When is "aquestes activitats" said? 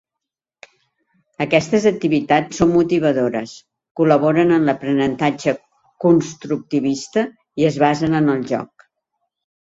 1.43-2.61